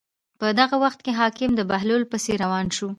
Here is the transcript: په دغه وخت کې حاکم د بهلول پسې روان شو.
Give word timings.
په 0.39 0.47
دغه 0.59 0.75
وخت 0.83 0.99
کې 1.05 1.17
حاکم 1.19 1.51
د 1.55 1.61
بهلول 1.71 2.03
پسې 2.11 2.31
روان 2.43 2.65
شو. 2.75 2.87